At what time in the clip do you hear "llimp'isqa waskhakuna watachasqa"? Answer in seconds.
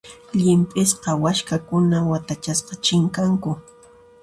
0.37-2.73